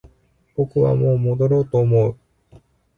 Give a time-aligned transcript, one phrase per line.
[0.55, 2.17] 僕はもう戻ろうと思う